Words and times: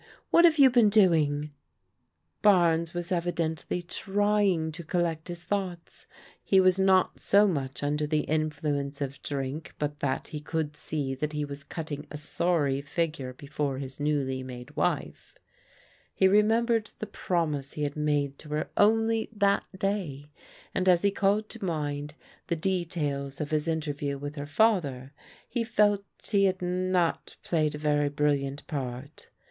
What 0.31 0.45
have 0.45 0.57
you 0.57 0.71
been 0.71 0.89
doing?" 0.89 1.51
ELEANOR 2.43 2.73
AND 2.73 2.85
PEGGY 2.87 2.91
DEFIANT 2.91 3.65
196 3.67 3.67
Barnes 3.67 3.67
was 3.69 3.71
evidently 3.75 3.81
trying 3.83 4.71
to 4.71 4.83
collect 4.83 5.27
his 5.27 5.45
thoughts^ 5.45 6.05
He 6.43 6.59
was 6.59 6.79
not 6.79 7.19
so 7.19 7.47
much 7.47 7.83
under 7.83 8.07
the 8.07 8.21
influence 8.21 8.99
of 8.99 9.21
drink 9.21 9.75
but 9.77 9.99
that 9.99 10.29
he 10.29 10.39
could 10.39 10.75
see 10.75 11.13
that 11.13 11.33
he 11.33 11.45
was 11.45 11.63
cutting 11.63 12.07
a 12.09 12.17
sorry 12.17 12.81
figure 12.81 13.31
before 13.33 13.77
his 13.77 13.99
newly 13.99 14.41
made 14.41 14.75
wife. 14.75 15.35
He 16.15 16.27
remembered 16.27 16.89
the 16.97 17.05
promise 17.05 17.73
he 17.73 17.83
had 17.83 17.95
made 17.95 18.39
to 18.39 18.49
her 18.49 18.71
only 18.75 19.29
that 19.31 19.65
day, 19.77 20.31
and 20.73 20.89
as 20.89 21.03
he 21.03 21.11
called 21.11 21.47
to 21.49 21.63
mind 21.63 22.15
the 22.47 22.55
details 22.55 23.39
of 23.39 23.51
his 23.51 23.67
interview 23.67 24.17
with 24.17 24.35
her 24.35 24.47
father, 24.47 25.13
he 25.47 25.63
felt 25.63 26.03
he 26.31 26.45
had 26.45 26.63
not 26.63 27.35
played 27.43 27.75
a 27.75 27.77
very 27.77 28.09
brilliant 28.09 28.65
part. 28.65 29.27